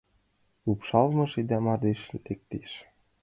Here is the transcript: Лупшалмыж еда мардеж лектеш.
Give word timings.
Лупшалмыж 0.65 1.31
еда 1.41 1.57
мардеж 1.65 2.01
лектеш. 2.13 2.71